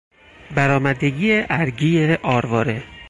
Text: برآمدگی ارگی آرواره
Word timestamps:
برآمدگی 0.55 1.45
ارگی 1.49 2.13
آرواره 2.23 2.83